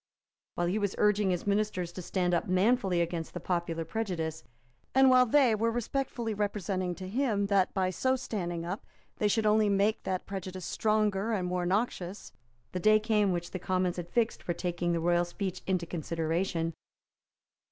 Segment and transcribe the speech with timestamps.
[0.55, 4.43] While he was urging his ministers to stand up manfully against the popular prejudice,
[4.95, 8.83] and while they were respectfully representing to him that by so standing up
[9.17, 12.33] they should only make that prejudice stronger and more noxious,
[12.71, 16.73] the day came which the Commons had fixed for taking the royal speech into consideration.